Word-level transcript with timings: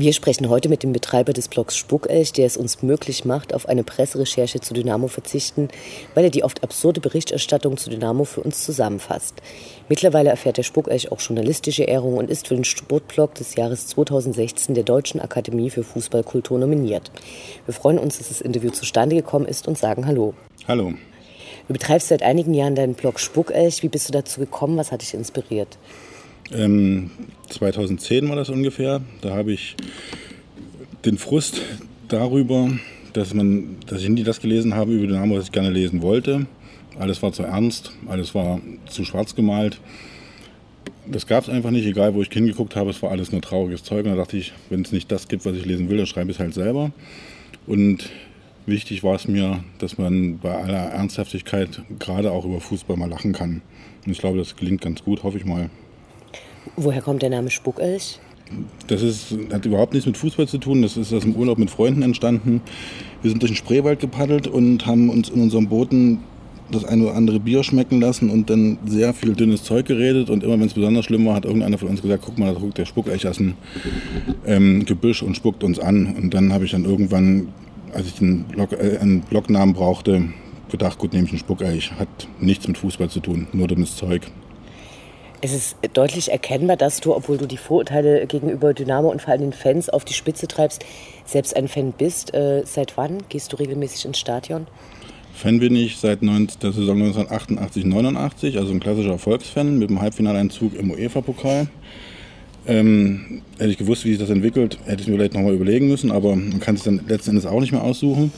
Wir 0.00 0.14
sprechen 0.14 0.48
heute 0.48 0.70
mit 0.70 0.82
dem 0.82 0.94
Betreiber 0.94 1.34
des 1.34 1.48
Blogs 1.48 1.76
Spuckelch, 1.76 2.32
der 2.32 2.46
es 2.46 2.56
uns 2.56 2.82
möglich 2.82 3.26
macht, 3.26 3.52
auf 3.52 3.68
eine 3.68 3.84
Presserecherche 3.84 4.58
zu 4.58 4.72
Dynamo 4.72 5.08
verzichten, 5.08 5.68
weil 6.14 6.24
er 6.24 6.30
die 6.30 6.42
oft 6.42 6.62
absurde 6.62 7.02
Berichterstattung 7.02 7.76
zu 7.76 7.90
Dynamo 7.90 8.24
für 8.24 8.40
uns 8.40 8.64
zusammenfasst. 8.64 9.34
Mittlerweile 9.90 10.30
erfährt 10.30 10.56
der 10.56 10.62
Spuckelch 10.62 11.12
auch 11.12 11.20
journalistische 11.20 11.82
Ehrung 11.82 12.16
und 12.16 12.30
ist 12.30 12.48
für 12.48 12.54
den 12.54 12.64
Sportblog 12.64 13.34
des 13.34 13.56
Jahres 13.56 13.88
2016 13.88 14.74
der 14.74 14.84
Deutschen 14.84 15.20
Akademie 15.20 15.68
für 15.68 15.84
Fußballkultur 15.84 16.58
nominiert. 16.58 17.12
Wir 17.66 17.74
freuen 17.74 17.98
uns, 17.98 18.16
dass 18.16 18.28
das 18.28 18.40
Interview 18.40 18.70
zustande 18.70 19.16
gekommen 19.16 19.44
ist 19.44 19.68
und 19.68 19.76
sagen 19.76 20.06
Hallo. 20.06 20.32
Hallo. 20.66 20.94
Du 21.68 21.74
betreibst 21.74 22.08
seit 22.08 22.22
einigen 22.22 22.54
Jahren 22.54 22.74
deinen 22.74 22.94
Blog 22.94 23.20
Spuckelch. 23.20 23.82
Wie 23.82 23.90
bist 23.90 24.08
du 24.08 24.12
dazu 24.12 24.40
gekommen? 24.40 24.78
Was 24.78 24.92
hat 24.92 25.02
dich 25.02 25.12
inspiriert? 25.12 25.76
Ähm, 26.52 27.10
2010 27.48 28.28
war 28.28 28.36
das 28.36 28.48
ungefähr. 28.48 29.00
Da 29.20 29.34
habe 29.36 29.52
ich 29.52 29.76
den 31.04 31.18
Frust 31.18 31.60
darüber, 32.08 32.70
dass, 33.12 33.34
man, 33.34 33.76
dass 33.86 34.02
ich 34.02 34.08
nie 34.08 34.24
das 34.24 34.40
gelesen 34.40 34.74
habe 34.74 34.92
über 34.92 35.06
Dynamo, 35.06 35.36
was 35.36 35.44
ich 35.44 35.52
gerne 35.52 35.70
lesen 35.70 36.02
wollte. 36.02 36.46
Alles 36.98 37.22
war 37.22 37.32
zu 37.32 37.44
ernst, 37.44 37.92
alles 38.08 38.34
war 38.34 38.60
zu 38.86 39.04
schwarz 39.04 39.34
gemalt. 39.34 39.80
Das 41.06 41.26
gab 41.26 41.44
es 41.44 41.48
einfach 41.48 41.70
nicht, 41.70 41.86
egal 41.86 42.14
wo 42.14 42.22
ich 42.22 42.30
hingeguckt 42.30 42.76
habe, 42.76 42.90
es 42.90 43.02
war 43.02 43.10
alles 43.10 43.32
nur 43.32 43.40
trauriges 43.40 43.84
Zeug. 43.84 44.04
Und 44.04 44.12
da 44.12 44.16
dachte 44.16 44.36
ich, 44.36 44.52
wenn 44.68 44.82
es 44.82 44.92
nicht 44.92 45.10
das 45.10 45.28
gibt, 45.28 45.44
was 45.44 45.56
ich 45.56 45.64
lesen 45.64 45.88
will, 45.88 45.96
dann 45.96 46.06
schreibe 46.06 46.30
ich 46.30 46.36
es 46.36 46.40
halt 46.40 46.54
selber. 46.54 46.92
Und 47.66 48.10
wichtig 48.66 49.02
war 49.02 49.14
es 49.14 49.26
mir, 49.26 49.64
dass 49.78 49.98
man 49.98 50.38
bei 50.38 50.52
aller 50.52 50.90
Ernsthaftigkeit 50.90 51.82
gerade 51.98 52.32
auch 52.32 52.44
über 52.44 52.60
Fußball 52.60 52.96
mal 52.96 53.08
lachen 53.08 53.32
kann. 53.32 53.62
Und 54.04 54.12
ich 54.12 54.18
glaube, 54.18 54.38
das 54.38 54.56
gelingt 54.56 54.82
ganz 54.82 55.02
gut, 55.02 55.22
hoffe 55.22 55.38
ich 55.38 55.44
mal. 55.44 55.70
Woher 56.76 57.02
kommt 57.02 57.22
der 57.22 57.30
Name 57.30 57.50
Spuckelch? 57.50 58.20
Das 58.88 59.02
ist, 59.02 59.36
hat 59.52 59.64
überhaupt 59.64 59.92
nichts 59.92 60.06
mit 60.06 60.16
Fußball 60.16 60.48
zu 60.48 60.58
tun. 60.58 60.82
Das 60.82 60.96
ist 60.96 61.12
aus 61.12 61.22
dem 61.22 61.34
Urlaub 61.36 61.58
mit 61.58 61.70
Freunden 61.70 62.02
entstanden. 62.02 62.60
Wir 63.22 63.30
sind 63.30 63.42
durch 63.42 63.52
den 63.52 63.56
Spreewald 63.56 64.00
gepaddelt 64.00 64.48
und 64.48 64.86
haben 64.86 65.08
uns 65.08 65.28
in 65.28 65.40
unserem 65.40 65.68
Booten 65.68 66.18
das 66.70 66.84
eine 66.84 67.04
oder 67.04 67.14
andere 67.14 67.40
Bier 67.40 67.62
schmecken 67.62 68.00
lassen 68.00 68.30
und 68.30 68.48
dann 68.50 68.78
sehr 68.86 69.12
viel 69.12 69.34
dünnes 69.34 69.62
Zeug 69.64 69.86
geredet. 69.86 70.30
Und 70.30 70.42
immer 70.44 70.58
wenn 70.58 70.66
es 70.66 70.74
besonders 70.74 71.04
schlimm 71.04 71.26
war, 71.26 71.34
hat 71.34 71.44
irgendeiner 71.44 71.78
von 71.78 71.88
uns 71.88 72.02
gesagt, 72.02 72.24
guck 72.24 72.38
mal, 72.38 72.52
da 72.52 72.60
guckt 72.60 72.78
der 72.78 72.86
Spuckelch 72.86 73.26
aus 73.26 73.38
dem 73.38 73.54
ähm, 74.46 74.84
Gebüsch 74.84 75.22
und 75.22 75.36
spuckt 75.36 75.64
uns 75.64 75.78
an. 75.78 76.14
Und 76.16 76.34
dann 76.34 76.52
habe 76.52 76.64
ich 76.64 76.70
dann 76.72 76.84
irgendwann, 76.84 77.48
als 77.92 78.06
ich 78.06 78.20
einen, 78.20 78.44
Blog, 78.44 78.72
äh, 78.72 78.98
einen 78.98 79.20
Blognamen 79.22 79.74
brauchte, 79.74 80.24
gedacht, 80.70 80.98
gut, 80.98 81.12
nehme 81.12 81.26
ich 81.26 81.32
einen 81.32 81.40
Spuckelch. 81.40 81.92
Hat 81.98 82.28
nichts 82.40 82.66
mit 82.68 82.78
Fußball 82.78 83.10
zu 83.10 83.20
tun, 83.20 83.48
nur 83.52 83.68
dummes 83.68 83.96
Zeug. 83.96 84.22
Es 85.42 85.54
ist 85.54 85.76
deutlich 85.94 86.30
erkennbar, 86.30 86.76
dass 86.76 87.00
du, 87.00 87.14
obwohl 87.14 87.38
du 87.38 87.46
die 87.46 87.56
Vorurteile 87.56 88.26
gegenüber 88.26 88.74
Dynamo 88.74 89.10
und 89.10 89.22
vor 89.22 89.32
allem 89.32 89.40
den 89.40 89.52
Fans 89.54 89.88
auf 89.88 90.04
die 90.04 90.12
Spitze 90.12 90.46
treibst, 90.46 90.84
selbst 91.24 91.56
ein 91.56 91.66
Fan 91.66 91.92
bist. 91.96 92.34
Äh, 92.34 92.62
seit 92.66 92.98
wann 92.98 93.22
gehst 93.30 93.52
du 93.52 93.56
regelmäßig 93.56 94.04
ins 94.04 94.18
Stadion? 94.18 94.66
Fan 95.32 95.58
bin 95.58 95.74
ich 95.74 95.96
seit 95.96 96.20
der 96.20 96.72
Saison 96.72 96.96
1988, 97.02 97.86
89, 97.86 98.58
also 98.58 98.72
ein 98.72 98.80
klassischer 98.80 99.12
Erfolgsfan 99.12 99.78
mit 99.78 99.88
dem 99.88 100.02
Halbfinaleinzug 100.02 100.74
im 100.74 100.90
UEFA-Pokal. 100.90 101.68
Ähm, 102.66 103.40
hätte 103.56 103.70
ich 103.70 103.78
gewusst, 103.78 104.04
wie 104.04 104.10
sich 104.10 104.18
das 104.18 104.28
entwickelt, 104.28 104.78
hätte 104.84 105.00
ich 105.00 105.08
mir 105.08 105.14
vielleicht 105.14 105.32
nochmal 105.32 105.54
überlegen 105.54 105.88
müssen, 105.88 106.10
aber 106.10 106.36
man 106.36 106.60
kann 106.60 106.74
es 106.74 106.82
dann 106.82 107.00
letzten 107.08 107.30
Endes 107.30 107.46
auch 107.46 107.60
nicht 107.60 107.72
mehr 107.72 107.82
aussuchen. 107.82 108.30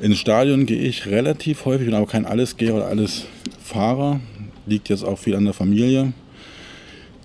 Ins 0.00 0.16
Stadion 0.16 0.64
gehe 0.64 0.80
ich 0.80 1.06
relativ 1.06 1.66
häufig, 1.66 1.86
bin 1.86 1.94
aber 1.94 2.06
kein 2.06 2.24
Allesgeher 2.24 2.74
oder 2.74 2.86
Allesfahrer 2.86 4.20
liegt 4.66 4.88
jetzt 4.88 5.04
auch 5.04 5.18
viel 5.18 5.34
an 5.34 5.44
der 5.44 5.54
Familie, 5.54 6.12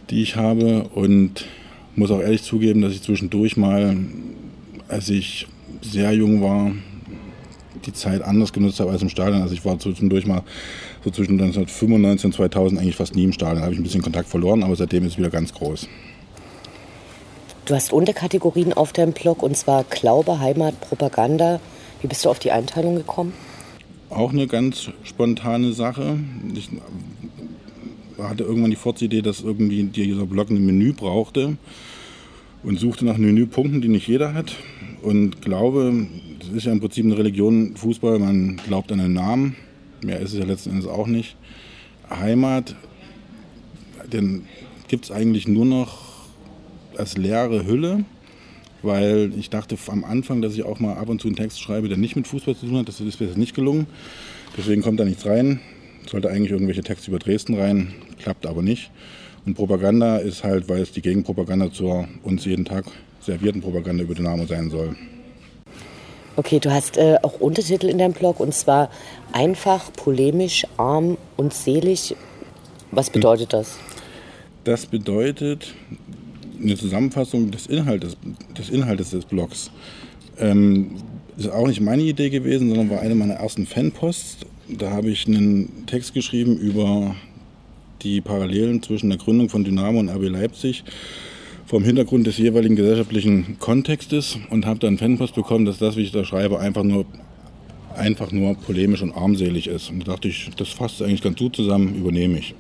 die 0.09 0.21
ich 0.21 0.35
habe. 0.35 0.83
Und 0.93 1.45
muss 1.95 2.11
auch 2.11 2.21
ehrlich 2.21 2.43
zugeben, 2.43 2.81
dass 2.81 2.93
ich 2.93 3.01
zwischendurch 3.01 3.57
mal, 3.57 3.97
als 4.87 5.09
ich 5.09 5.47
sehr 5.81 6.11
jung 6.13 6.41
war, 6.41 6.71
die 7.85 7.93
Zeit 7.93 8.21
anders 8.21 8.53
genutzt 8.53 8.79
habe 8.79 8.91
als 8.91 9.01
im 9.01 9.09
Stadion. 9.09 9.41
Also 9.41 9.53
ich 9.53 9.63
war 9.65 9.79
zwischendurch 9.79 10.25
mal 10.25 10.43
so 11.03 11.11
zwischen 11.11 11.33
1995 11.33 12.25
und 12.25 12.33
2000 12.33 12.81
eigentlich 12.81 12.95
fast 12.95 13.15
nie 13.15 13.23
im 13.23 13.33
Stadion. 13.33 13.57
Da 13.57 13.63
habe 13.63 13.73
ich 13.73 13.79
ein 13.79 13.83
bisschen 13.83 14.01
Kontakt 14.01 14.29
verloren, 14.29 14.63
aber 14.63 14.75
seitdem 14.75 15.05
ist 15.05 15.13
es 15.13 15.17
wieder 15.17 15.29
ganz 15.29 15.53
groß. 15.53 15.87
Du 17.65 17.75
hast 17.75 17.93
Unterkategorien 17.93 18.73
auf 18.73 18.93
deinem 18.93 19.13
Blog 19.13 19.43
und 19.43 19.55
zwar 19.55 19.83
Glaube, 19.83 20.39
Heimat, 20.39 20.79
Propaganda. 20.81 21.59
Wie 22.01 22.07
bist 22.07 22.25
du 22.25 22.29
auf 22.29 22.39
die 22.39 22.51
Einteilung 22.51 22.95
gekommen? 22.95 23.33
Auch 24.09 24.33
eine 24.33 24.47
ganz 24.47 24.89
spontane 25.03 25.73
Sache. 25.73 26.17
Ich 26.55 26.69
hatte 28.17 28.43
irgendwann 28.43 28.71
die 28.71 28.75
Fortidee, 28.75 29.21
dass 29.21 29.41
irgendwie 29.41 29.83
dieser 29.83 30.25
Blog 30.25 30.49
ein 30.49 30.65
Menü 30.65 30.93
brauchte 30.93 31.57
und 32.63 32.79
suchte 32.79 33.05
nach 33.05 33.17
Menüpunkten, 33.17 33.81
die 33.81 33.87
nicht 33.87 34.07
jeder 34.07 34.33
hat. 34.33 34.55
Und 35.01 35.41
glaube, 35.41 36.07
das 36.39 36.49
ist 36.49 36.65
ja 36.65 36.71
im 36.71 36.79
Prinzip 36.79 37.05
eine 37.05 37.17
Religion, 37.17 37.75
Fußball, 37.75 38.19
man 38.19 38.57
glaubt 38.57 38.91
an 38.91 38.99
einen 38.99 39.13
Namen. 39.13 39.55
Mehr 40.03 40.19
ist 40.19 40.33
es 40.33 40.39
ja 40.39 40.45
letzten 40.45 40.71
Endes 40.71 40.87
auch 40.87 41.07
nicht. 41.07 41.35
Heimat, 42.09 42.75
den 44.11 44.43
gibt 44.87 45.05
es 45.05 45.11
eigentlich 45.11 45.47
nur 45.47 45.65
noch 45.65 45.99
als 46.97 47.15
leere 47.15 47.65
Hülle, 47.65 48.05
weil 48.81 49.31
ich 49.37 49.49
dachte 49.49 49.77
am 49.87 50.03
Anfang, 50.03 50.41
dass 50.41 50.53
ich 50.53 50.63
auch 50.63 50.79
mal 50.79 50.95
ab 50.95 51.09
und 51.09 51.21
zu 51.21 51.27
einen 51.27 51.35
Text 51.35 51.61
schreibe, 51.61 51.89
der 51.89 51.97
nicht 51.97 52.15
mit 52.15 52.27
Fußball 52.27 52.55
zu 52.55 52.65
tun 52.65 52.77
hat. 52.77 52.87
Das 52.87 52.99
ist 52.99 53.19
mir 53.19 53.27
nicht 53.35 53.55
gelungen. 53.55 53.87
Deswegen 54.57 54.81
kommt 54.81 54.99
da 54.99 55.05
nichts 55.05 55.25
rein 55.25 55.59
sollte 56.09 56.29
eigentlich 56.29 56.51
irgendwelche 56.51 56.81
Texte 56.81 57.11
über 57.11 57.19
Dresden 57.19 57.59
rein, 57.59 57.93
klappt 58.21 58.45
aber 58.45 58.61
nicht. 58.61 58.91
Und 59.45 59.55
Propaganda 59.55 60.17
ist 60.17 60.43
halt, 60.43 60.67
weil 60.69 60.81
es 60.81 60.91
die 60.91 61.01
Gegenpropaganda 61.01 61.71
zur 61.71 62.07
uns 62.23 62.45
jeden 62.45 62.65
Tag 62.65 62.85
servierten 63.21 63.61
Propaganda 63.61 64.03
über 64.03 64.15
Dynamo 64.15 64.45
sein 64.45 64.69
soll. 64.69 64.95
Okay, 66.35 66.59
du 66.59 66.71
hast 66.71 66.97
äh, 66.97 67.17
auch 67.21 67.39
Untertitel 67.39 67.87
in 67.87 67.97
deinem 67.97 68.13
Blog 68.13 68.39
und 68.39 68.53
zwar 68.53 68.89
einfach, 69.31 69.91
polemisch, 69.93 70.65
arm 70.77 71.17
und 71.37 71.53
selig. 71.53 72.15
Was 72.91 73.09
bedeutet 73.09 73.53
das? 73.53 73.77
Das 74.63 74.85
bedeutet 74.85 75.73
eine 76.61 76.75
Zusammenfassung 76.75 77.51
des 77.51 77.67
Inhaltes 77.67 78.17
des, 78.57 78.69
Inhaltes 78.69 79.11
des 79.11 79.25
Blogs. 79.25 79.71
Ähm, 80.37 80.91
ist 81.37 81.49
auch 81.49 81.67
nicht 81.67 81.81
meine 81.81 82.03
Idee 82.03 82.29
gewesen, 82.29 82.69
sondern 82.69 82.89
war 82.89 82.99
eine 82.99 83.15
meiner 83.15 83.35
ersten 83.35 83.65
Fanposts 83.65 84.45
da 84.69 84.91
habe 84.91 85.09
ich 85.09 85.27
einen 85.27 85.85
Text 85.87 86.13
geschrieben 86.13 86.57
über 86.57 87.15
die 88.03 88.21
Parallelen 88.21 88.83
zwischen 88.83 89.09
der 89.09 89.17
Gründung 89.17 89.49
von 89.49 89.63
Dynamo 89.63 89.99
und 89.99 90.09
RB 90.09 90.29
Leipzig 90.29 90.83
vom 91.65 91.83
Hintergrund 91.83 92.27
des 92.27 92.37
jeweiligen 92.37 92.75
gesellschaftlichen 92.75 93.57
Kontextes 93.59 94.37
und 94.49 94.65
habe 94.65 94.79
dann 94.79 94.97
Fanpost 94.97 95.35
bekommen, 95.35 95.65
dass 95.65 95.79
das, 95.79 95.95
wie 95.95 96.01
ich 96.01 96.11
da 96.11 96.23
schreibe, 96.23 96.59
einfach 96.59 96.83
nur, 96.83 97.05
einfach 97.95 98.31
nur 98.31 98.55
polemisch 98.55 99.01
und 99.01 99.11
armselig 99.11 99.67
ist. 99.67 99.89
Und 99.89 100.07
da 100.07 100.13
dachte 100.13 100.27
ich, 100.27 100.49
das 100.55 100.69
fasst 100.69 101.01
eigentlich 101.01 101.21
ganz 101.21 101.37
gut 101.39 101.55
zusammen, 101.55 101.95
übernehme 101.95 102.39
ich. 102.39 102.55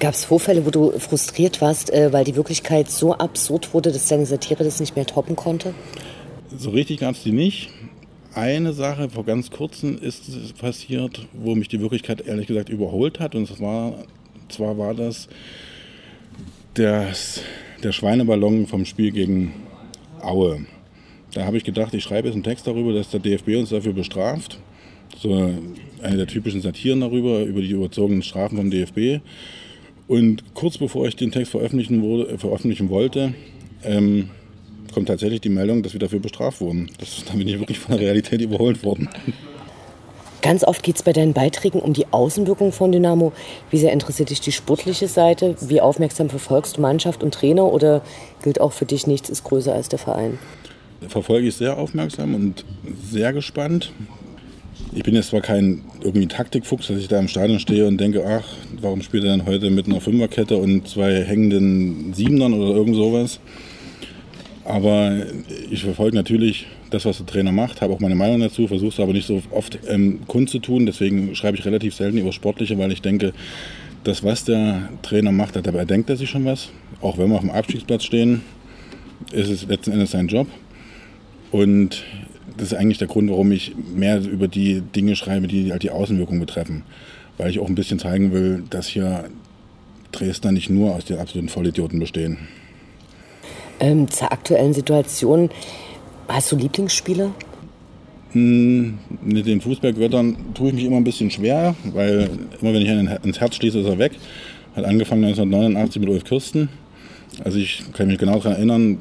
Gab 0.00 0.14
es 0.14 0.24
Vorfälle, 0.24 0.64
wo 0.64 0.70
du 0.70 0.98
frustriert 0.98 1.60
warst, 1.60 1.92
äh, 1.92 2.10
weil 2.10 2.24
die 2.24 2.34
Wirklichkeit 2.34 2.90
so 2.90 3.12
absurd 3.12 3.74
wurde, 3.74 3.92
dass 3.92 4.08
deine 4.08 4.24
Satire 4.24 4.64
das 4.64 4.80
nicht 4.80 4.96
mehr 4.96 5.04
toppen 5.04 5.36
konnte? 5.36 5.74
So 6.56 6.70
richtig 6.70 7.00
gab 7.00 7.14
es 7.14 7.22
die 7.22 7.32
nicht. 7.32 7.68
Eine 8.32 8.72
Sache 8.72 9.10
vor 9.10 9.26
ganz 9.26 9.50
kurzem 9.50 9.98
ist 9.98 10.56
passiert, 10.56 11.26
wo 11.34 11.54
mich 11.54 11.68
die 11.68 11.80
Wirklichkeit 11.80 12.26
ehrlich 12.26 12.46
gesagt 12.46 12.70
überholt 12.70 13.20
hat. 13.20 13.34
Und 13.34 13.46
zwar, 13.46 14.04
zwar 14.48 14.78
war 14.78 14.94
das 14.94 15.28
das, 16.72 17.42
der 17.82 17.92
Schweineballon 17.92 18.68
vom 18.68 18.86
Spiel 18.86 19.10
gegen 19.10 19.52
Aue. 20.22 20.64
Da 21.34 21.44
habe 21.44 21.58
ich 21.58 21.64
gedacht, 21.64 21.92
ich 21.92 22.04
schreibe 22.04 22.28
jetzt 22.28 22.36
einen 22.36 22.44
Text 22.44 22.66
darüber, 22.66 22.94
dass 22.94 23.10
der 23.10 23.20
DFB 23.20 23.48
uns 23.56 23.68
dafür 23.68 23.92
bestraft. 23.92 24.60
So 25.18 25.34
eine 26.02 26.16
der 26.16 26.26
typischen 26.26 26.62
Satiren 26.62 27.00
darüber, 27.02 27.42
über 27.42 27.60
die 27.60 27.70
überzogenen 27.70 28.22
Strafen 28.22 28.56
vom 28.56 28.70
DFB. 28.70 29.20
Und 30.10 30.42
kurz 30.54 30.76
bevor 30.76 31.06
ich 31.06 31.14
den 31.14 31.30
Text 31.30 31.52
veröffentlichen, 31.52 32.02
wurde, 32.02 32.36
veröffentlichen 32.36 32.90
wollte, 32.90 33.32
ähm, 33.84 34.30
kommt 34.92 35.06
tatsächlich 35.06 35.40
die 35.40 35.50
Meldung, 35.50 35.84
dass 35.84 35.92
wir 35.92 36.00
dafür 36.00 36.18
bestraft 36.18 36.60
wurden. 36.60 36.90
Das, 36.98 37.22
da 37.24 37.34
bin 37.34 37.46
ich 37.46 37.60
wirklich 37.60 37.78
von 37.78 37.92
der 37.92 38.00
Realität 38.00 38.40
überholt 38.40 38.82
worden. 38.82 39.08
Ganz 40.42 40.64
oft 40.64 40.82
geht 40.82 40.96
es 40.96 41.04
bei 41.04 41.12
deinen 41.12 41.32
Beiträgen 41.32 41.78
um 41.78 41.92
die 41.92 42.12
Außenwirkung 42.12 42.72
von 42.72 42.90
Dynamo. 42.90 43.32
Wie 43.70 43.78
sehr 43.78 43.92
interessiert 43.92 44.30
dich 44.30 44.40
die 44.40 44.50
sportliche 44.50 45.06
Seite? 45.06 45.54
Wie 45.60 45.80
aufmerksam 45.80 46.28
verfolgst 46.28 46.78
du 46.78 46.80
Mannschaft 46.80 47.22
und 47.22 47.32
Trainer 47.32 47.72
oder 47.72 48.02
gilt 48.42 48.60
auch 48.60 48.72
für 48.72 48.86
dich 48.86 49.06
nichts 49.06 49.30
ist 49.30 49.44
größer 49.44 49.72
als 49.72 49.90
der 49.90 50.00
Verein? 50.00 50.40
Verfolge 51.06 51.46
ich 51.46 51.54
sehr 51.54 51.78
aufmerksam 51.78 52.34
und 52.34 52.64
sehr 53.08 53.32
gespannt. 53.32 53.92
ich 54.92 55.04
bin 55.04 55.14
jetzt 55.14 55.28
zwar 55.28 55.40
kein 55.40 55.82
irgendwie 56.00 56.26
Taktikfuchs, 56.26 56.88
dass 56.88 56.98
ich 56.98 57.06
da 57.06 57.20
im 57.20 57.28
Stadion 57.28 57.60
stehe 57.60 57.86
und 57.86 57.98
denke, 57.98 58.24
ach, 58.26 58.44
warum 58.82 59.02
spielt 59.02 59.24
er 59.24 59.36
denn 59.36 59.46
heute 59.46 59.70
mit 59.70 59.86
einer 59.86 60.00
Fünferkette 60.00 60.56
und 60.56 60.88
zwei 60.88 61.24
hängenden 61.24 62.12
Siebenern 62.14 62.54
oder 62.54 62.74
irgend 62.74 62.96
sowas. 62.96 63.40
Aber 64.64 65.26
ich 65.70 65.82
verfolge 65.82 66.16
natürlich 66.16 66.66
das, 66.90 67.04
was 67.04 67.18
der 67.18 67.26
Trainer 67.26 67.52
macht, 67.52 67.80
habe 67.80 67.92
auch 67.92 68.00
meine 68.00 68.14
Meinung 68.14 68.40
dazu, 68.40 68.66
versuche 68.68 68.90
es 68.90 69.00
aber 69.00 69.12
nicht 69.12 69.26
so 69.26 69.42
oft 69.50 69.78
ähm, 69.88 70.20
kundzutun. 70.26 70.86
Deswegen 70.86 71.34
schreibe 71.34 71.56
ich 71.56 71.64
relativ 71.64 71.94
selten 71.94 72.18
über 72.18 72.32
Sportliche, 72.32 72.78
weil 72.78 72.92
ich 72.92 73.02
denke, 73.02 73.32
das, 74.04 74.24
was 74.24 74.44
der 74.44 74.88
Trainer 75.02 75.32
macht, 75.32 75.56
dabei 75.56 75.84
denkt 75.84 76.10
er 76.10 76.16
sich 76.16 76.30
schon 76.30 76.44
was. 76.44 76.70
Auch 77.00 77.18
wenn 77.18 77.28
wir 77.28 77.36
auf 77.36 77.42
dem 77.42 77.50
Abstiegsplatz 77.50 78.04
stehen, 78.04 78.42
ist 79.32 79.50
es 79.50 79.66
letzten 79.66 79.92
Endes 79.92 80.12
sein 80.12 80.28
Job. 80.28 80.46
Und 81.50 82.04
das 82.56 82.72
ist 82.72 82.74
eigentlich 82.74 82.98
der 82.98 83.08
Grund, 83.08 83.30
warum 83.30 83.52
ich 83.52 83.74
mehr 83.94 84.20
über 84.22 84.48
die 84.48 84.80
Dinge 84.80 85.16
schreibe, 85.16 85.48
die 85.48 85.72
halt 85.72 85.82
die 85.82 85.90
Außenwirkung 85.90 86.38
betreffen. 86.40 86.84
Weil 87.40 87.50
ich 87.50 87.58
auch 87.58 87.68
ein 87.68 87.74
bisschen 87.74 87.98
zeigen 87.98 88.32
will, 88.32 88.64
dass 88.68 88.86
hier 88.86 89.24
Dresdner 90.12 90.52
nicht 90.52 90.68
nur 90.68 90.94
aus 90.94 91.06
den 91.06 91.18
absoluten 91.18 91.48
Vollidioten 91.48 91.98
bestehen. 91.98 92.36
Ähm, 93.80 94.10
zur 94.10 94.30
aktuellen 94.30 94.74
Situation, 94.74 95.48
hast 96.28 96.52
du 96.52 96.56
Lieblingsspieler? 96.56 97.32
Hm, 98.32 98.98
mit 99.24 99.46
den 99.46 99.62
Fußballgöttern 99.62 100.36
tue 100.52 100.68
ich 100.68 100.74
mich 100.74 100.84
immer 100.84 100.98
ein 100.98 101.04
bisschen 101.04 101.30
schwer, 101.30 101.74
weil 101.94 102.28
immer 102.60 102.74
wenn 102.74 102.82
ich 102.82 103.24
ins 103.24 103.40
Herz 103.40 103.56
schließe, 103.56 103.78
ist 103.80 103.86
er 103.86 103.98
weg. 103.98 104.12
Hat 104.76 104.84
angefangen 104.84 105.24
1989 105.24 106.00
mit 106.00 106.10
Ulf 106.10 106.24
Kirsten. 106.24 106.68
Also 107.42 107.58
ich 107.58 107.84
kann 107.94 108.08
mich 108.08 108.18
genau 108.18 108.36
daran 108.36 108.52
erinnern, 108.52 108.98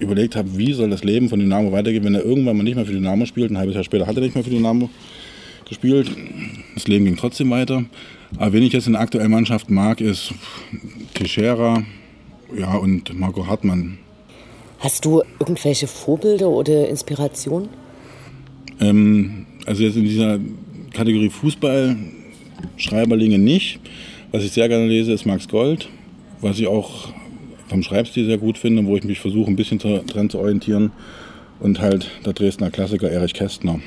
überlegt 0.00 0.36
habe, 0.36 0.58
wie 0.58 0.74
soll 0.74 0.90
das 0.90 1.02
Leben 1.02 1.30
von 1.30 1.40
Dynamo 1.40 1.72
weitergehen, 1.72 2.04
wenn 2.04 2.14
er 2.14 2.26
irgendwann 2.26 2.58
mal 2.58 2.62
nicht 2.62 2.76
mehr 2.76 2.84
für 2.84 2.92
Dynamo 2.92 3.24
spielt. 3.24 3.50
Ein 3.50 3.56
halbes 3.56 3.74
Jahr 3.74 3.84
später 3.84 4.06
hat 4.06 4.16
er 4.16 4.22
nicht 4.22 4.34
mehr 4.34 4.44
für 4.44 4.50
Dynamo 4.50 4.90
gespielt. 5.74 6.10
Das 6.74 6.86
Leben 6.86 7.04
ging 7.04 7.16
trotzdem 7.16 7.50
weiter. 7.50 7.84
Aber 8.36 8.52
wen 8.52 8.62
ich 8.62 8.72
jetzt 8.72 8.86
in 8.86 8.92
der 8.94 9.02
aktuellen 9.02 9.30
Mannschaft 9.30 9.70
mag, 9.70 10.00
ist 10.00 10.32
Teixeira 11.14 11.82
ja, 12.56 12.74
und 12.74 13.18
Marco 13.18 13.46
Hartmann. 13.46 13.98
Hast 14.78 15.04
du 15.04 15.22
irgendwelche 15.40 15.86
Vorbilder 15.86 16.48
oder 16.48 16.88
Inspirationen? 16.88 17.68
Ähm, 18.80 19.46
also 19.66 19.82
jetzt 19.82 19.96
in 19.96 20.04
dieser 20.04 20.38
Kategorie 20.92 21.30
Fußball 21.30 21.96
Schreiberlinge 22.76 23.38
nicht. 23.38 23.80
Was 24.32 24.44
ich 24.44 24.52
sehr 24.52 24.68
gerne 24.68 24.86
lese, 24.86 25.12
ist 25.12 25.26
Max 25.26 25.48
Gold. 25.48 25.88
Was 26.40 26.58
ich 26.58 26.66
auch 26.66 27.08
vom 27.68 27.82
Schreibstil 27.82 28.26
sehr 28.26 28.38
gut 28.38 28.58
finde, 28.58 28.84
wo 28.84 28.96
ich 28.96 29.04
mich 29.04 29.20
versuche, 29.20 29.50
ein 29.50 29.56
bisschen 29.56 29.78
dran 29.78 30.28
zu 30.28 30.38
orientieren. 30.38 30.92
Und 31.60 31.80
halt 31.80 32.10
der 32.26 32.32
Dresdner 32.32 32.70
Klassiker 32.70 33.10
Erich 33.10 33.32
Kästner. 33.32 33.80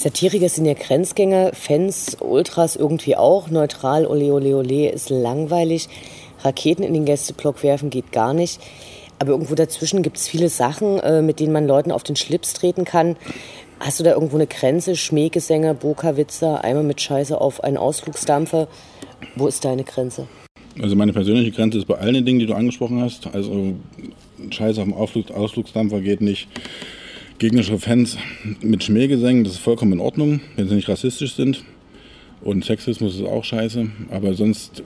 Satiriker 0.00 0.48
sind 0.48 0.64
ja 0.64 0.72
Grenzgänger, 0.72 1.50
Fans, 1.52 2.16
Ultras 2.20 2.74
irgendwie 2.74 3.16
auch. 3.16 3.50
Neutral, 3.50 4.06
ole, 4.06 4.32
ole, 4.32 4.56
ole 4.56 4.88
ist 4.88 5.10
langweilig. 5.10 5.90
Raketen 6.42 6.82
in 6.82 6.94
den 6.94 7.04
Gästeblock 7.04 7.62
werfen 7.62 7.90
geht 7.90 8.10
gar 8.10 8.32
nicht. 8.32 8.62
Aber 9.18 9.32
irgendwo 9.32 9.54
dazwischen 9.54 10.02
gibt 10.02 10.16
es 10.16 10.26
viele 10.26 10.48
Sachen, 10.48 10.98
äh, 11.00 11.20
mit 11.20 11.38
denen 11.38 11.52
man 11.52 11.66
Leuten 11.66 11.92
auf 11.92 12.02
den 12.02 12.16
Schlips 12.16 12.54
treten 12.54 12.86
kann. 12.86 13.16
Hast 13.78 14.00
du 14.00 14.04
da 14.04 14.14
irgendwo 14.14 14.36
eine 14.36 14.46
Grenze? 14.46 14.96
Schmähgesänge, 14.96 15.74
Boka-Witzer, 15.74 16.64
einmal 16.64 16.84
mit 16.84 17.02
Scheiße 17.02 17.38
auf 17.38 17.62
einen 17.62 17.76
Ausflugsdampfer. 17.76 18.68
Wo 19.36 19.48
ist 19.48 19.66
deine 19.66 19.84
Grenze? 19.84 20.28
Also 20.80 20.96
meine 20.96 21.12
persönliche 21.12 21.50
Grenze 21.50 21.76
ist 21.76 21.86
bei 21.86 21.98
allen 21.98 22.24
Dingen, 22.24 22.38
die 22.38 22.46
du 22.46 22.54
angesprochen 22.54 23.02
hast. 23.02 23.26
Also 23.34 23.74
Scheiß 24.48 24.78
auf 24.78 24.84
dem 24.84 24.94
Ausflug, 24.94 25.30
Ausflugsdampfer 25.30 26.00
geht 26.00 26.22
nicht. 26.22 26.48
Gegnerische 27.40 27.78
Fans 27.78 28.18
mit 28.60 28.84
Schmähgesängen, 28.84 29.44
das 29.44 29.54
ist 29.54 29.60
vollkommen 29.60 29.94
in 29.94 30.00
Ordnung, 30.00 30.42
wenn 30.56 30.68
sie 30.68 30.74
nicht 30.74 30.90
rassistisch 30.90 31.36
sind. 31.36 31.64
Und 32.42 32.66
Sexismus 32.66 33.14
ist 33.14 33.22
auch 33.22 33.44
scheiße. 33.44 33.88
Aber 34.10 34.34
sonst 34.34 34.82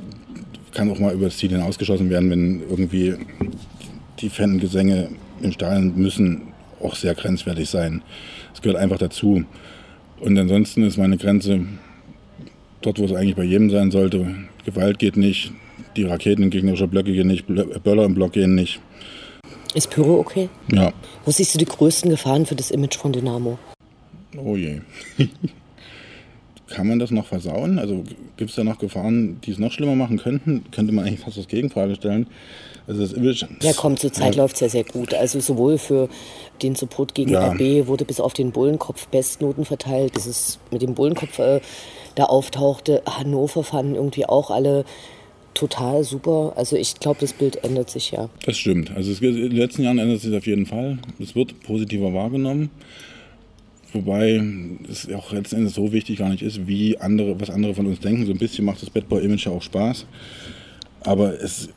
kann 0.71 0.89
auch 0.89 1.01
mal 1.01 1.13
über 1.13 1.25
das 1.25 1.37
Ziel 1.37 1.51
hinausgeschossen 1.51 2.11
werden, 2.11 2.31
wenn 2.31 2.63
irgendwie 2.71 3.15
die 4.21 4.29
Fangesänge 4.29 5.09
im 5.43 5.51
Stadion 5.51 5.97
müssen 5.97 6.43
auch 6.81 6.95
sehr 6.95 7.17
grenzwertig 7.17 7.69
sein. 7.69 8.03
Das 8.53 8.63
gehört 8.63 8.79
einfach 8.79 8.99
dazu. 8.99 9.45
Und 10.21 10.39
ansonsten 10.39 10.85
ist 10.85 10.97
meine 10.97 11.17
Grenze 11.17 11.67
dort, 12.83 13.01
wo 13.01 13.05
es 13.05 13.13
eigentlich 13.13 13.35
bei 13.35 13.43
jedem 13.43 13.69
sein 13.69 13.91
sollte. 13.91 14.33
Gewalt 14.65 15.01
geht 15.01 15.17
nicht, 15.17 15.51
die 15.97 16.05
Raketen 16.05 16.45
in 16.45 16.51
gegnerischer 16.51 16.87
Blöcke 16.87 17.15
gehen 17.15 17.27
nicht, 17.27 17.47
Böller 17.49 18.05
im 18.05 18.15
Block 18.15 18.35
gehen 18.35 18.55
nicht. 18.55 18.79
Ist 19.75 19.91
Pyro 19.91 20.21
okay? 20.21 20.49
Ja. 20.73 20.93
Wo 21.25 21.31
siehst 21.33 21.55
du 21.55 21.59
die 21.59 21.65
größten 21.65 22.09
Gefahren 22.09 22.47
für 22.47 22.55
das 22.55 22.71
Image 22.71 22.97
von 22.97 23.13
Dynamo? 23.13 23.59
Oh 24.37 24.57
je. 24.57 24.81
Kann 26.69 26.89
man 26.89 26.99
das 26.99 27.11
noch 27.11 27.27
versauen? 27.27 27.79
Also 27.79 28.05
gibt 28.37 28.51
es 28.51 28.57
da 28.57 28.65
noch 28.65 28.79
Gefahren, 28.79 29.41
die 29.43 29.51
es 29.51 29.59
noch 29.59 29.71
schlimmer 29.71 29.97
machen 29.97 30.19
könnten? 30.19 30.65
Könnte 30.71 30.93
man 30.93 31.05
eigentlich 31.05 31.21
fast 31.21 31.37
als 31.37 31.49
Gegenfrage 31.49 31.95
stellen. 31.97 32.27
Also 32.87 33.03
das 33.03 33.13
Image. 33.13 33.45
Ja, 33.63 33.73
komm, 33.77 33.97
zurzeit 33.97 34.35
ja. 34.35 34.43
läuft 34.43 34.55
es 34.55 34.61
ja 34.61 34.69
sehr 34.69 34.85
gut. 34.85 35.13
Also 35.13 35.41
sowohl 35.41 35.79
für 35.79 36.09
den 36.63 36.75
Support 36.75 37.15
gegen 37.15 37.31
ja. 37.31 37.53
RB 37.53 37.87
wurde 37.87 38.05
bis 38.05 38.21
auf 38.21 38.33
den 38.33 38.53
Bullenkopf 38.53 39.07
Bestnoten 39.09 39.65
verteilt. 39.65 40.15
Bis 40.15 40.27
es 40.27 40.59
mit 40.71 40.83
dem 40.83 40.95
Bullenkopf 40.95 41.39
äh, 41.39 41.61
da 42.15 42.25
auftauchte. 42.25 43.03
Hannover 43.07 43.63
fanden 43.63 43.95
irgendwie 43.95 44.27
auch 44.27 44.51
alle 44.51 44.85
total 45.55 46.05
super. 46.05 46.53
Also 46.57 46.77
ich 46.77 46.95
glaube, 46.97 47.21
das 47.21 47.33
Bild 47.33 47.63
ändert 47.65 47.91
sich 47.91 48.11
ja. 48.11 48.29
Das 48.45 48.59
stimmt. 48.59 48.91
Also 48.95 49.13
in 49.25 49.35
den 49.35 49.57
letzten 49.57 49.83
Jahren 49.83 49.99
ändert 49.99 50.21
sich 50.21 50.37
auf 50.37 50.47
jeden 50.47 50.67
Fall. 50.67 50.99
Es 51.19 51.35
wird 51.35 51.61
positiver 51.63 52.13
wahrgenommen. 52.13 52.71
Wobei 53.93 54.43
es 54.91 55.09
auch 55.13 55.33
letzten 55.33 55.57
Endes 55.57 55.75
so 55.75 55.93
wichtig 55.93 56.19
gar 56.19 56.29
nicht 56.29 56.43
ist, 56.43 56.67
wie 56.67 56.99
andere, 56.99 57.41
was 57.41 57.49
andere 57.49 57.75
von 57.75 57.87
uns 57.87 58.01
denken. 58.01 58.27
So 58.27 58.33
ein 58.33 58.39
bisschen 58.39 58.65
macht 58.65 58.83
das 58.83 58.91
Badboy-Image 58.91 59.47
ja 59.47 59.53
auch 59.53 59.63
Spaß. 59.63 60.07
Aber 61.03 61.41
es 61.41 61.69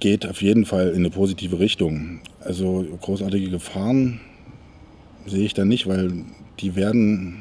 geht 0.00 0.26
auf 0.26 0.40
jeden 0.40 0.64
Fall 0.64 0.88
in 0.90 0.96
eine 0.96 1.10
positive 1.10 1.58
Richtung. 1.58 2.20
Also 2.40 2.86
großartige 3.02 3.50
Gefahren 3.50 4.20
sehe 5.26 5.44
ich 5.44 5.52
da 5.52 5.64
nicht, 5.64 5.86
weil 5.86 6.12
die 6.60 6.74
werden 6.74 7.36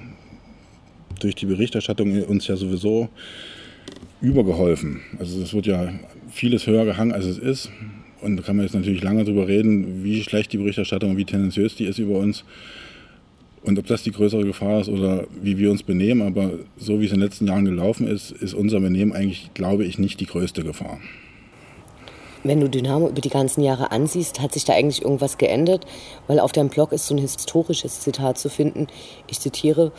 durch 1.20 1.36
die 1.36 1.46
Berichterstattung 1.46 2.22
uns 2.24 2.48
ja 2.48 2.58
sowieso 2.58 3.10
übergeholfen. 4.22 5.02
Also 5.20 5.42
es 5.42 5.54
wird 5.54 5.68
ja 5.68 5.94
vieles 6.30 6.68
höher 6.68 6.86
gehangen, 6.86 7.12
als 7.12 7.26
es 7.26 7.38
ist. 7.38 7.72
Und 8.22 8.38
da 8.38 8.44
kann 8.44 8.56
man 8.56 8.66
jetzt 8.66 8.74
natürlich 8.74 9.04
lange 9.04 9.24
darüber 9.24 9.48
reden, 9.48 10.04
wie 10.04 10.24
schlecht 10.24 10.52
die 10.54 10.58
Berichterstattung, 10.58 11.18
wie 11.18 11.26
tendenziös 11.26 11.76
die 11.76 11.86
ist 11.86 12.00
über 12.00 12.18
uns. 12.18 12.44
Und 13.62 13.80
ob 13.80 13.88
das 13.88 14.04
die 14.04 14.12
größere 14.12 14.46
Gefahr 14.46 14.82
ist 14.82 14.90
oder 14.90 15.26
wie 15.42 15.58
wir 15.58 15.72
uns 15.72 15.84
benehmen, 15.84 16.22
aber 16.22 16.52
so 16.78 17.00
wie 17.02 17.06
es 17.06 17.12
in 17.12 17.20
den 17.20 17.28
letzten 17.28 17.48
Jahren 17.48 17.66
gelaufen 17.66 18.08
ist, 18.08 18.32
ist 18.32 18.54
unser 18.54 18.80
Benehmen 18.80 19.12
eigentlich, 19.12 19.52
glaube 19.54 19.86
ich, 19.86 19.98
nicht 19.98 20.20
die 20.20 20.28
größte 20.28 20.64
Gefahr. 20.64 21.00
Wenn 22.44 22.60
du 22.60 22.70
Dynamo 22.70 23.10
über 23.10 23.22
die 23.22 23.30
ganzen 23.30 23.64
Jahre 23.64 23.92
ansiehst, 23.92 24.40
hat 24.40 24.54
sich 24.54 24.66
da 24.66 24.74
eigentlich 24.74 25.02
irgendwas 25.02 25.40
geändert? 25.40 25.88
Weil 26.28 26.40
auf 26.40 26.52
deinem 26.52 26.70
Blog 26.70 26.92
ist 26.92 27.08
so 27.08 27.16
ein 27.16 27.18
historisches 27.18 28.02
Zitat 28.02 28.38
zu 28.38 28.50
finden. 28.50 28.86
Ich 29.28 29.40
zitiere, 29.40 29.92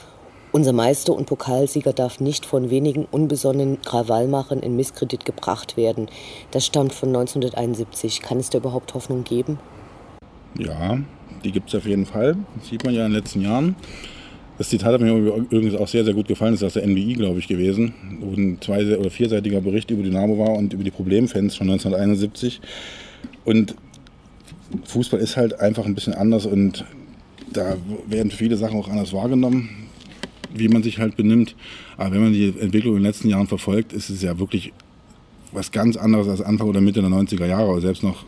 unser 0.56 0.72
Meister 0.72 1.12
und 1.12 1.26
Pokalsieger 1.26 1.92
darf 1.92 2.18
nicht 2.18 2.46
von 2.46 2.70
wenigen 2.70 3.04
unbesonnenen 3.04 3.82
Krawallmachern 3.82 4.60
in 4.60 4.74
Misskredit 4.74 5.26
gebracht 5.26 5.76
werden. 5.76 6.08
Das 6.50 6.64
stammt 6.64 6.94
von 6.94 7.10
1971. 7.10 8.22
Kann 8.22 8.38
es 8.38 8.48
da 8.48 8.56
überhaupt 8.56 8.94
Hoffnung 8.94 9.22
geben? 9.22 9.58
Ja, 10.58 10.98
die 11.44 11.52
gibt 11.52 11.68
es 11.68 11.74
auf 11.74 11.84
jeden 11.84 12.06
Fall. 12.06 12.38
Das 12.58 12.70
sieht 12.70 12.84
man 12.86 12.94
ja 12.94 13.04
in 13.04 13.12
den 13.12 13.20
letzten 13.20 13.42
Jahren. 13.42 13.76
Das 14.56 14.70
Zitat 14.70 14.94
hat 14.94 15.02
mir 15.02 15.12
übrigens 15.12 15.74
auch 15.74 15.88
sehr, 15.88 16.06
sehr 16.06 16.14
gut 16.14 16.26
gefallen. 16.26 16.52
Das 16.52 16.62
ist 16.62 16.66
aus 16.68 16.72
der 16.72 16.86
NBI, 16.86 17.12
glaube 17.12 17.38
ich, 17.38 17.48
gewesen. 17.48 17.92
Wo 18.20 18.32
ein 18.32 18.56
zwei- 18.62 18.96
oder 18.96 19.10
vierseitiger 19.10 19.60
Bericht 19.60 19.90
über 19.90 20.02
Dynamo 20.02 20.38
war 20.38 20.54
und 20.54 20.72
über 20.72 20.84
die 20.84 20.90
Problemfans 20.90 21.54
von 21.54 21.68
1971. 21.68 22.62
Und 23.44 23.74
Fußball 24.84 25.20
ist 25.20 25.36
halt 25.36 25.60
einfach 25.60 25.84
ein 25.84 25.94
bisschen 25.94 26.14
anders 26.14 26.46
und 26.46 26.86
da 27.52 27.76
werden 28.06 28.30
viele 28.30 28.56
Sachen 28.56 28.80
auch 28.80 28.88
anders 28.88 29.12
wahrgenommen 29.12 29.85
wie 30.54 30.68
man 30.68 30.82
sich 30.82 30.98
halt 30.98 31.16
benimmt. 31.16 31.54
Aber 31.96 32.12
wenn 32.12 32.22
man 32.22 32.32
die 32.32 32.54
Entwicklung 32.58 32.96
in 32.96 33.02
den 33.02 33.06
letzten 33.06 33.28
Jahren 33.28 33.46
verfolgt, 33.46 33.92
ist 33.92 34.10
es 34.10 34.22
ja 34.22 34.38
wirklich 34.38 34.72
was 35.52 35.72
ganz 35.72 35.96
anderes 35.96 36.28
als 36.28 36.42
Anfang 36.42 36.68
oder 36.68 36.80
Mitte 36.80 37.00
der 37.00 37.10
90er 37.10 37.46
Jahre. 37.46 37.68
Oder 37.68 37.80
selbst 37.80 38.02
noch 38.02 38.24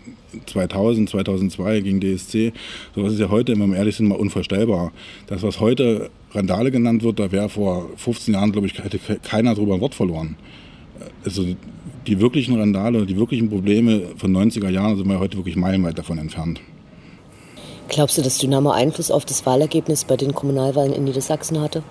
2000, 0.46 1.10
2002 1.10 1.80
gegen 1.80 2.00
DSC. 2.00 2.52
Sowas 2.94 3.12
ist 3.12 3.20
ja 3.20 3.30
heute, 3.30 3.58
wenn 3.58 3.70
wir 3.70 3.76
ehrlich 3.76 3.96
sind, 3.96 4.08
mal 4.08 4.16
unvorstellbar. 4.16 4.92
Das, 5.26 5.42
was 5.42 5.60
heute 5.60 6.10
Randale 6.32 6.70
genannt 6.70 7.02
wird, 7.02 7.18
da 7.18 7.32
wäre 7.32 7.48
vor 7.48 7.88
15 7.96 8.34
Jahren, 8.34 8.52
glaube 8.52 8.66
ich, 8.66 8.78
hätte 8.78 8.98
keiner 9.22 9.54
darüber 9.54 9.74
ein 9.74 9.80
Wort 9.80 9.94
verloren. 9.94 10.36
Also 11.24 11.46
die 12.06 12.20
wirklichen 12.20 12.58
Randale, 12.58 13.06
die 13.06 13.16
wirklichen 13.16 13.48
Probleme 13.48 14.02
von 14.16 14.34
90er 14.34 14.68
Jahren 14.70 14.96
sind 14.96 15.08
wir 15.08 15.18
heute 15.18 15.36
wirklich 15.36 15.56
meilenweit 15.56 15.98
davon 15.98 16.18
entfernt. 16.18 16.60
Glaubst 17.88 18.18
du, 18.18 18.22
dass 18.22 18.38
Dynamo 18.38 18.70
Einfluss 18.70 19.10
auf 19.10 19.24
das 19.24 19.46
Wahlergebnis 19.46 20.04
bei 20.04 20.16
den 20.16 20.34
Kommunalwahlen 20.34 20.92
in 20.92 21.04
Niedersachsen 21.04 21.60
hatte? 21.60 21.82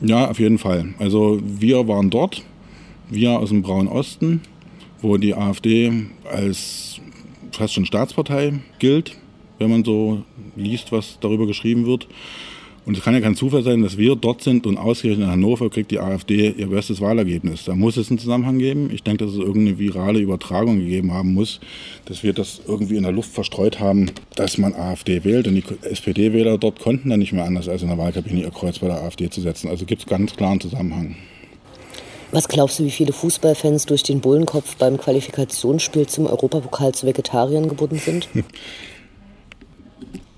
Ja, 0.00 0.30
auf 0.30 0.38
jeden 0.38 0.58
Fall. 0.58 0.94
Also 0.98 1.40
wir 1.42 1.86
waren 1.86 2.10
dort, 2.10 2.42
wir 3.08 3.38
aus 3.38 3.50
dem 3.50 3.62
Braunen 3.62 3.88
Osten, 3.88 4.40
wo 5.00 5.16
die 5.16 5.34
AfD 5.34 6.06
als 6.30 7.00
fast 7.52 7.74
schon 7.74 7.86
Staatspartei 7.86 8.54
gilt, 8.78 9.16
wenn 9.58 9.70
man 9.70 9.84
so 9.84 10.24
liest, 10.56 10.92
was 10.92 11.18
darüber 11.20 11.46
geschrieben 11.46 11.86
wird. 11.86 12.08
Und 12.84 12.96
es 12.96 13.04
kann 13.04 13.14
ja 13.14 13.20
kein 13.20 13.36
Zufall 13.36 13.62
sein, 13.62 13.82
dass 13.82 13.96
wir 13.96 14.16
dort 14.16 14.42
sind 14.42 14.66
und 14.66 14.76
ausgerechnet 14.76 15.26
in 15.26 15.30
Hannover 15.30 15.70
kriegt 15.70 15.92
die 15.92 16.00
AfD 16.00 16.50
ihr 16.50 16.66
bestes 16.66 17.00
Wahlergebnis. 17.00 17.64
Da 17.64 17.76
muss 17.76 17.96
es 17.96 18.10
einen 18.10 18.18
Zusammenhang 18.18 18.58
geben. 18.58 18.90
Ich 18.92 19.04
denke, 19.04 19.24
dass 19.24 19.34
es 19.34 19.38
irgendeine 19.38 19.78
virale 19.78 20.18
Übertragung 20.18 20.80
gegeben 20.80 21.12
haben 21.12 21.32
muss, 21.32 21.60
dass 22.06 22.24
wir 22.24 22.32
das 22.32 22.60
irgendwie 22.66 22.96
in 22.96 23.04
der 23.04 23.12
Luft 23.12 23.30
verstreut 23.30 23.78
haben, 23.78 24.10
dass 24.34 24.58
man 24.58 24.74
AfD 24.74 25.22
wählt. 25.22 25.46
Und 25.46 25.54
die 25.54 25.62
SPD-Wähler 25.82 26.58
dort 26.58 26.80
konnten 26.80 27.10
dann 27.10 27.20
nicht 27.20 27.32
mehr 27.32 27.44
anders, 27.44 27.68
als 27.68 27.82
in 27.82 27.88
der 27.88 27.98
Wahlkabine 27.98 28.40
ihr 28.40 28.50
Kreuz 28.50 28.80
bei 28.80 28.88
der 28.88 29.00
AfD 29.00 29.30
zu 29.30 29.40
setzen. 29.40 29.68
Also 29.68 29.84
gibt 29.84 30.02
es 30.02 30.08
ganz 30.08 30.34
klaren 30.34 30.60
Zusammenhang. 30.60 31.14
Was 32.32 32.48
glaubst 32.48 32.80
du, 32.80 32.84
wie 32.84 32.90
viele 32.90 33.12
Fußballfans 33.12 33.86
durch 33.86 34.02
den 34.02 34.20
Bullenkopf 34.20 34.74
beim 34.76 34.96
Qualifikationsspiel 34.96 36.08
zum 36.08 36.26
Europapokal 36.26 36.92
zu 36.92 37.06
Vegetariern 37.06 37.68
gebunden 37.68 37.98
sind? 37.98 38.28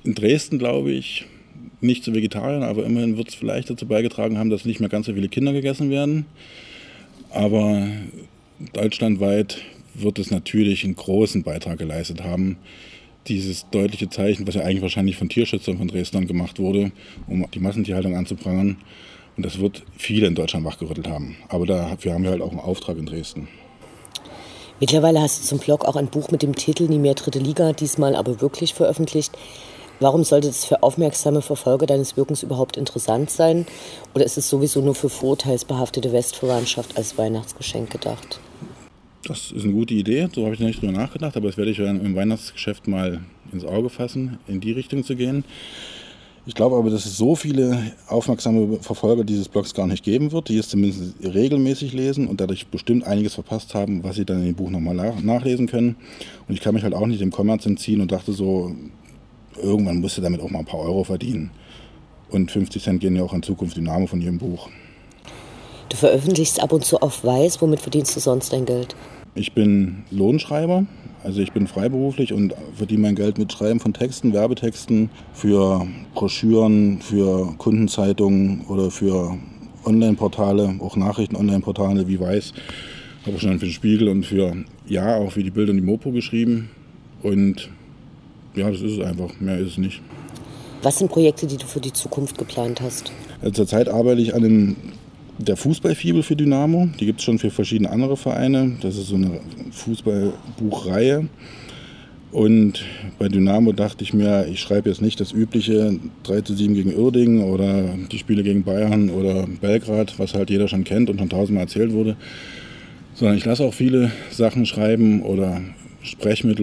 In 0.03 0.15
Dresden, 0.15 0.59
glaube 0.59 0.91
ich, 0.91 1.25
nicht 1.85 2.05
zu 2.05 2.15
Vegetariern, 2.15 2.63
aber 2.63 2.85
immerhin 2.85 3.17
wird 3.17 3.29
es 3.29 3.35
vielleicht 3.35 3.71
dazu 3.71 3.87
beigetragen 3.87 4.39
haben, 4.39 4.51
dass 4.51 4.65
nicht 4.65 4.81
mehr 4.81 4.89
ganz 4.89 5.07
so 5.07 5.15
viele 5.15 5.29
Kinder 5.29 5.53
gegessen 5.53 5.91
werden. 5.91 6.27
Aber 7.31 7.87
deutschlandweit 8.73 9.59
wird 9.95 10.19
es 10.19 10.31
natürlich 10.31 10.85
einen 10.85 10.97
großen 10.97 11.43
Beitrag 11.43 11.79
geleistet 11.79 12.25
haben, 12.25 12.57
dieses 13.29 13.67
deutliche 13.71 14.09
Zeichen, 14.09 14.47
was 14.47 14.55
ja 14.55 14.63
eigentlich 14.63 14.83
wahrscheinlich 14.83 15.17
von 15.17 15.29
Tierschützern 15.29 15.79
von 15.79 15.89
Dresden 15.89 16.27
gemacht 16.27 16.59
wurde, 16.59 16.93
um 17.27 17.47
die 17.53 17.61
Massentierhaltung 17.61 18.17
anzuprangern, 18.17 18.77
und 19.37 19.45
das 19.45 19.59
wird 19.59 19.83
viele 19.97 20.27
in 20.27 20.35
Deutschland 20.35 20.65
wachgerüttelt 20.65 21.09
haben. 21.09 21.37
Aber 21.49 21.67
dafür 21.67 22.13
haben 22.13 22.23
wir 22.23 22.31
halt 22.31 22.43
auch 22.43 22.51
einen 22.51 22.61
Auftrag 22.61 22.99
in 22.99 23.07
Dresden. 23.07 23.49
Mittlerweile 24.81 25.21
hast 25.21 25.43
du 25.43 25.47
zum 25.47 25.59
Blog 25.59 25.85
auch 25.85 25.97
ein 25.97 26.09
Buch 26.09 26.31
mit 26.31 26.43
dem 26.43 26.55
Titel 26.55 26.89
Nie 26.89 26.99
mehr 26.99 27.15
dritte 27.15 27.39
Liga, 27.39 27.73
diesmal 27.73 28.17
aber 28.17 28.41
wirklich 28.41 28.75
veröffentlicht. 28.75 29.33
Warum 30.01 30.25
sollte 30.25 30.49
das 30.49 30.65
für 30.65 30.83
aufmerksame 30.83 31.41
Verfolger 31.41 31.87
deines 31.87 32.17
Wirkens 32.17 32.43
überhaupt 32.43 32.77
interessant 32.77 33.31
sein? 33.31 33.67
Oder 34.15 34.25
ist 34.25 34.37
es 34.37 34.49
sowieso 34.49 34.81
nur 34.81 34.95
für 34.95 35.09
vorurteilsbehaftete 35.09 36.13
Westverwandtschaft 36.13 36.97
als 36.97 37.17
Weihnachtsgeschenk 37.17 37.91
gedacht? 37.91 38.41
Das 39.27 39.53
ist 39.53 39.65
eine 39.65 39.73
gute 39.73 39.95
Idee, 39.95 40.29
so 40.35 40.45
habe 40.45 40.55
ich 40.55 40.61
nicht 40.61 40.83
drüber 40.83 40.93
nachgedacht, 40.93 41.37
aber 41.37 41.47
das 41.47 41.57
werde 41.57 41.71
ich 41.71 41.79
im 41.79 42.15
Weihnachtsgeschäft 42.15 42.89
mal 42.89 43.21
ins 43.53 43.65
Auge 43.65 43.89
fassen, 43.89 44.39
in 44.47 44.61
die 44.61 44.73
Richtung 44.73 45.05
zu 45.05 45.17
gehen. 45.17 45.45
Ich 46.47 46.55
glaube 46.55 46.77
aber, 46.77 46.91
dass 46.91 47.07
es 47.07 47.17
so 47.17 47.35
viele 47.35 47.93
aufmerksame 48.07 48.79
Verfolger 48.83 49.25
dieses 49.25 49.49
Blogs 49.49 49.73
gar 49.73 49.87
nicht 49.87 50.05
geben 50.05 50.31
wird, 50.33 50.51
die 50.51 50.59
es 50.59 50.69
zumindest 50.69 51.15
regelmäßig 51.23 51.95
lesen 51.95 52.27
und 52.29 52.39
dadurch 52.39 52.67
bestimmt 52.67 53.07
einiges 53.07 53.33
verpasst 53.33 53.73
haben, 53.73 54.05
was 54.05 54.17
sie 54.17 54.27
dann 54.27 54.41
in 54.41 54.47
dem 54.49 54.55
Buch 54.55 54.69
nochmal 54.69 55.15
nachlesen 55.23 55.69
können. 55.69 55.97
Und 56.47 56.55
ich 56.55 56.61
kann 56.61 56.75
mich 56.75 56.83
halt 56.83 56.93
auch 56.93 57.07
nicht 57.07 57.23
dem 57.23 57.31
Kommerz 57.31 57.65
entziehen 57.65 58.03
und 58.03 58.13
dachte 58.13 58.33
so, 58.35 58.75
irgendwann 59.61 60.01
musst 60.01 60.19
du 60.19 60.23
damit 60.23 60.41
auch 60.41 60.51
mal 60.51 60.61
ein 60.61 60.65
paar 60.65 60.81
Euro 60.81 61.05
verdienen. 61.05 61.51
Und 62.31 62.51
50 62.51 62.83
Cent 62.83 63.01
gehen 63.01 63.17
ja 63.17 63.23
auch 63.23 63.33
in 63.33 63.43
Zukunft 63.43 63.77
im 63.77 63.85
Namen 63.85 64.09
von 64.09 64.21
jedem 64.21 64.39
Buch. 64.39 64.69
Du 65.89 65.97
veröffentlichst 65.97 66.61
ab 66.61 66.73
und 66.73 66.85
zu 66.85 67.01
auf 67.01 67.25
Weiß. 67.25 67.61
Womit 67.63 67.81
verdienst 67.81 68.17
du 68.17 68.21
sonst 68.21 68.53
dein 68.53 68.65
Geld? 68.65 68.97
Ich 69.37 69.53
bin 69.53 70.05
Lohnschreiber, 70.11 70.87
also 71.25 71.41
ich 71.41 71.53
bin 71.53 71.67
freiberuflich 71.67 72.33
und 72.33 72.55
verdiene 72.75 73.03
mein 73.03 73.17
Geld 73.17 73.37
mit 73.37 73.53
Schreiben 73.53 73.81
von 73.81 73.93
Texten, 73.93 74.33
Werbetexten 74.33 75.11
für 75.33 75.87
Broschüren, 76.15 77.01
für 77.01 77.53
Kundenzeitungen 77.59 78.65
oder 78.69 78.93
für 78.93 79.37
Online-Portale, 79.85 80.77
auch 80.79 80.97
Nachrichten-Online-Portale 80.97 82.07
wie 82.07 82.21
Weiß. 82.21 82.55
Habe 83.27 83.37
auch 83.37 83.41
schon 83.41 83.59
für 83.59 83.67
den 83.67 83.73
Spiegel 83.73 84.09
und 84.09 84.25
für 84.25 84.55
Ja 84.87 85.17
auch 85.17 85.33
für 85.33 85.43
die 85.43 85.51
Bilder 85.51 85.71
und 85.71 85.79
die 85.79 85.83
Mopo 85.83 86.13
geschrieben. 86.13 86.71
Und 87.23 87.71
ja, 88.55 88.71
das 88.71 88.81
ist 88.81 88.99
es 88.99 89.01
einfach. 89.01 89.31
Mehr 89.41 89.59
ist 89.59 89.73
es 89.73 89.79
nicht. 89.79 90.01
Was 90.83 90.99
sind 90.99 91.11
Projekte, 91.11 91.47
die 91.47 91.57
du 91.57 91.67
für 91.67 91.81
die 91.81 91.93
Zukunft 91.93 92.37
geplant 92.39 92.81
hast? 92.81 93.11
Also 93.41 93.53
zurzeit 93.53 93.89
arbeite 93.89 94.21
ich 94.21 94.35
an 94.35 94.45
einem 94.45 94.77
der 95.39 95.57
Fußballfibel 95.57 96.23
für 96.23 96.37
Dynamo. 96.37 96.89
Die 97.01 97.07
gibt 97.07 97.21
es 97.21 97.25
schon 97.25 97.39
für 97.39 97.51
verschiedene 97.51 97.91
andere 97.91 98.17
Vereine. 98.17 98.77
Das 98.81 98.97
ist 98.97 99.09
so 99.09 99.17
eine 99.17 99.41
Fußballbuchreihe. 99.73 101.29
Und 102.35 102.85
bei 103.19 103.29
Dynamo 103.29 103.73
dachte 103.73 104.03
ich 104.03 104.13
mir, 104.13 104.49
ich 104.49 104.59
schreibe 104.59 104.89
jetzt 104.89 105.01
nicht 105.01 105.21
das 105.21 105.33
übliche 105.33 105.99
3 106.25 106.41
zu 106.41 106.55
7 106.55 106.75
gegen 106.75 106.95
Uerdingen 106.95 107.45
oder 107.45 107.95
die 108.11 108.19
Spiele 108.19 108.43
gegen 108.43 108.65
Bayern 108.65 109.09
oder 109.09 109.47
Belgrad, 109.61 110.19
was 110.19 110.35
halt 110.35 110.51
jeder 110.51 110.67
schon 110.67 110.83
kennt 110.83 111.11
und 111.11 111.21
schon 111.21 111.31
tausendmal 111.31 111.63
erzählt 111.63 111.93
wurde, 111.93 112.17
sondern 113.15 113.37
ich 113.37 113.45
lasse 113.45 113.63
auch 113.63 113.73
viele 113.73 114.11
Sachen 114.33 114.67
schreiben 114.67 115.23
oder 115.23 115.61
spreche 116.05 116.47
mit 116.47 116.63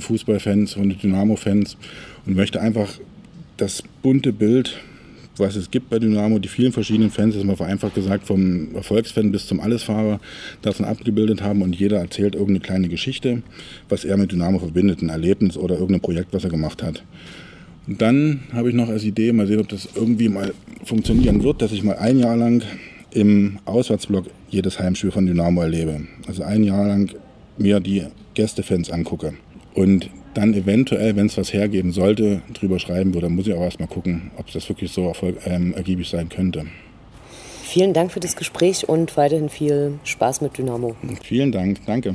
Fußballfans 0.00 0.76
und 0.76 1.02
Dynamo-Fans 1.02 1.76
und 2.26 2.36
möchte 2.36 2.60
einfach 2.60 2.88
das 3.56 3.82
bunte 4.02 4.32
Bild 4.32 4.78
was 5.38 5.56
es 5.56 5.70
gibt 5.70 5.90
bei 5.90 5.98
Dynamo, 5.98 6.38
die 6.38 6.48
vielen 6.48 6.72
verschiedenen 6.72 7.10
Fans, 7.10 7.34
das 7.34 7.42
ist 7.42 7.46
mal 7.46 7.56
vereinfacht 7.56 7.94
gesagt, 7.94 8.26
vom 8.26 8.74
Erfolgsfan 8.74 9.32
bis 9.32 9.46
zum 9.46 9.60
Allesfahrer, 9.60 10.20
davon 10.62 10.84
abgebildet 10.86 11.42
haben 11.42 11.62
und 11.62 11.76
jeder 11.76 11.98
erzählt 11.98 12.34
irgendeine 12.34 12.60
kleine 12.60 12.88
Geschichte, 12.88 13.42
was 13.88 14.04
er 14.04 14.16
mit 14.16 14.32
Dynamo 14.32 14.58
verbindet, 14.58 15.02
ein 15.02 15.08
Erlebnis 15.08 15.56
oder 15.56 15.76
irgendein 15.76 16.00
Projekt, 16.00 16.32
was 16.32 16.44
er 16.44 16.50
gemacht 16.50 16.82
hat. 16.82 17.02
Und 17.86 18.02
dann 18.02 18.40
habe 18.52 18.68
ich 18.68 18.74
noch 18.74 18.88
als 18.88 19.04
Idee, 19.04 19.32
mal 19.32 19.46
sehen, 19.46 19.60
ob 19.60 19.68
das 19.68 19.88
irgendwie 19.94 20.28
mal 20.28 20.52
funktionieren 20.84 21.42
wird, 21.42 21.62
dass 21.62 21.72
ich 21.72 21.82
mal 21.82 21.96
ein 21.96 22.18
Jahr 22.18 22.36
lang 22.36 22.62
im 23.12 23.58
Auswärtsblock 23.64 24.26
jedes 24.50 24.78
Heimspiel 24.78 25.10
von 25.10 25.26
Dynamo 25.26 25.62
erlebe. 25.62 26.02
Also 26.26 26.42
ein 26.42 26.64
Jahr 26.64 26.86
lang 26.86 27.10
mir 27.56 27.80
die 27.80 28.04
Gästefans 28.38 28.88
angucke. 28.92 29.34
Und 29.74 30.10
dann 30.34 30.54
eventuell, 30.54 31.16
wenn 31.16 31.26
es 31.26 31.36
was 31.36 31.52
hergeben 31.52 31.90
sollte, 31.90 32.40
drüber 32.54 32.78
schreiben 32.78 33.12
würde. 33.12 33.26
Dann 33.26 33.34
muss 33.34 33.48
ich 33.48 33.54
auch 33.54 33.62
erstmal 33.62 33.88
gucken, 33.88 34.30
ob 34.36 34.48
das 34.52 34.68
wirklich 34.68 34.92
so 34.92 35.08
erfolg, 35.08 35.38
ähm, 35.44 35.74
ergiebig 35.74 36.08
sein 36.08 36.28
könnte. 36.28 36.66
Vielen 37.64 37.92
Dank 37.92 38.12
für 38.12 38.20
das 38.20 38.36
Gespräch 38.36 38.88
und 38.88 39.16
weiterhin 39.16 39.48
viel 39.48 39.98
Spaß 40.04 40.40
mit 40.40 40.56
Dynamo. 40.56 40.94
Vielen 41.24 41.50
Dank, 41.50 41.84
danke. 41.84 42.14